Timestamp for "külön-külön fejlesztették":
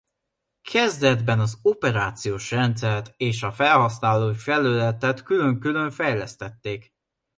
5.23-6.93